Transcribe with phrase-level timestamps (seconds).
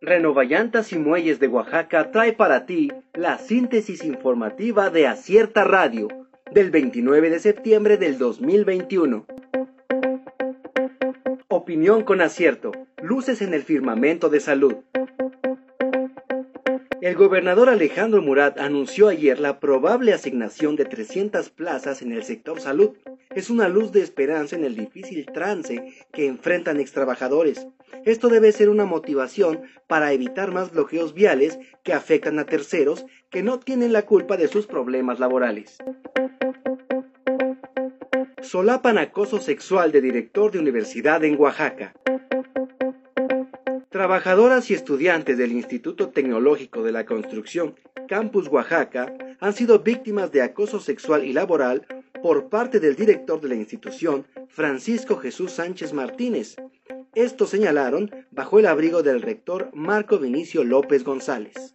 [0.00, 6.08] Renovallantas y Muelles de Oaxaca trae para ti la síntesis informativa de Acierta Radio
[6.50, 9.26] del 29 de septiembre del 2021.
[11.48, 12.72] Opinión con acierto.
[13.02, 14.76] Luces en el firmamento de salud.
[17.00, 22.60] El gobernador Alejandro Murat anunció ayer la probable asignación de 300 plazas en el sector
[22.60, 22.96] salud.
[23.36, 27.68] Es una luz de esperanza en el difícil trance que enfrentan extrabajadores.
[28.04, 33.44] Esto debe ser una motivación para evitar más bloqueos viales que afectan a terceros que
[33.44, 35.78] no tienen la culpa de sus problemas laborales.
[38.42, 41.94] Solapan acoso sexual de director de universidad en Oaxaca.
[43.90, 47.74] Trabajadoras y estudiantes del Instituto Tecnológico de la Construcción,
[48.06, 51.86] Campus Oaxaca, han sido víctimas de acoso sexual y laboral
[52.22, 56.56] por parte del director de la institución, Francisco Jesús Sánchez Martínez.
[57.14, 61.74] Esto señalaron bajo el abrigo del rector Marco Vinicio López González.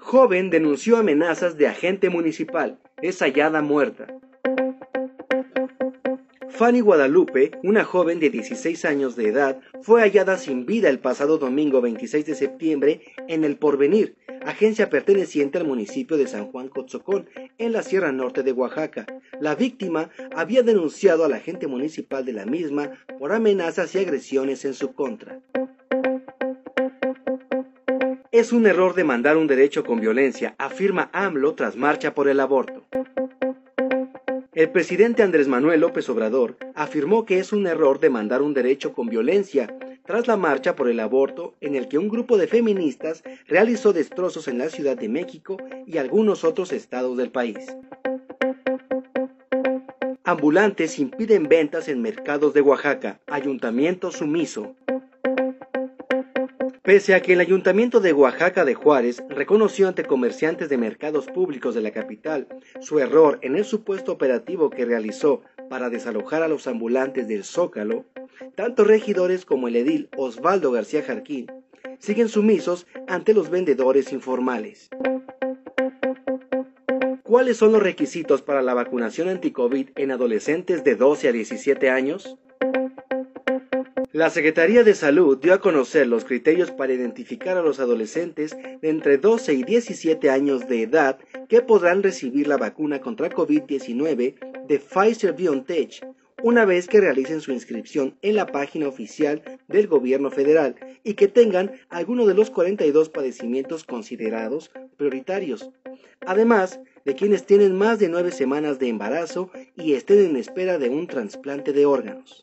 [0.00, 2.78] Joven denunció amenazas de agente municipal.
[3.02, 4.06] Es hallada muerta.
[6.56, 11.36] Fanny Guadalupe, una joven de 16 años de edad, fue hallada sin vida el pasado
[11.36, 17.28] domingo 26 de septiembre en El Porvenir, agencia perteneciente al municipio de San Juan Cotzocón,
[17.58, 19.04] en la Sierra Norte de Oaxaca.
[19.38, 24.72] La víctima había denunciado al agente municipal de la misma por amenazas y agresiones en
[24.72, 25.42] su contra.
[28.32, 32.86] Es un error demandar un derecho con violencia, afirma AMLO tras marcha por el aborto.
[34.56, 39.06] El presidente Andrés Manuel López Obrador afirmó que es un error demandar un derecho con
[39.06, 39.76] violencia
[40.06, 44.48] tras la marcha por el aborto en el que un grupo de feministas realizó destrozos
[44.48, 47.76] en la Ciudad de México y algunos otros estados del país.
[50.24, 53.20] Ambulantes impiden ventas en mercados de Oaxaca.
[53.26, 54.74] Ayuntamiento sumiso.
[56.86, 61.74] Pese a que el Ayuntamiento de Oaxaca de Juárez reconoció ante comerciantes de mercados públicos
[61.74, 62.46] de la capital
[62.78, 68.04] su error en el supuesto operativo que realizó para desalojar a los ambulantes del Zócalo,
[68.54, 71.50] tanto regidores como el edil Osvaldo García Jarquín
[71.98, 74.88] siguen sumisos ante los vendedores informales.
[77.24, 82.38] ¿Cuáles son los requisitos para la vacunación anti-COVID en adolescentes de 12 a 17 años?
[84.16, 88.88] La Secretaría de Salud dio a conocer los criterios para identificar a los adolescentes de
[88.88, 91.18] entre 12 y 17 años de edad
[91.50, 96.02] que podrán recibir la vacuna contra COVID-19 de Pfizer BioNTech
[96.42, 101.28] una vez que realicen su inscripción en la página oficial del gobierno federal y que
[101.28, 105.68] tengan alguno de los 42 padecimientos considerados prioritarios.
[106.26, 110.88] Además de quienes tienen más de nueve semanas de embarazo y estén en espera de
[110.88, 112.42] un trasplante de órganos.